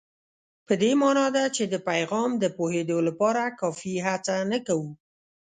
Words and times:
په 0.65 0.73
دې 0.81 0.91
مانا 1.01 1.27
ده 1.35 1.43
چې 1.55 1.63
په 1.71 1.77
پیغام 1.89 2.29
د 2.37 2.45
پوهېدو 2.57 2.97
لپاره 3.07 3.41
کافي 3.59 3.95
هڅه 4.07 4.35
نه 4.51 4.59
کوو. 4.67 4.91